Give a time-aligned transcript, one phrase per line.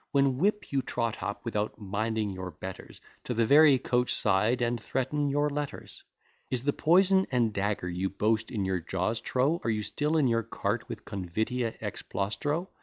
[0.11, 4.81] When whip you trot up, without minding your betters, To the very coach side, and
[4.81, 6.03] threaten your letters.
[6.49, 9.61] Is the poison [and dagger] you boast in your jaws, trow?
[9.63, 12.69] Are you still in your cart with convitia ex plaustro?